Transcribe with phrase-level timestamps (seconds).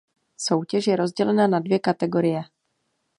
[0.37, 2.41] Soutěž je rozdělena na dvě kategorie.